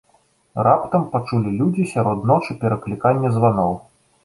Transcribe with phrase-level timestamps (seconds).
[0.67, 3.81] Раптам пачулі людзі сярод ночы перакліканне званоў.